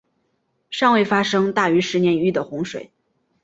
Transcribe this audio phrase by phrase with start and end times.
[0.71, 2.91] 尚未发生大于十年一遇的洪水。